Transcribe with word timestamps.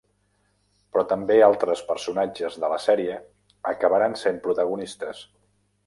Però 0.95 1.03
també 1.11 1.37
altres 1.49 1.83
personatges 1.91 2.59
de 2.65 2.73
la 2.75 2.81
sèrie 2.89 3.21
acabaran 3.77 4.21
sent 4.27 4.45
protagonistes. 4.49 5.27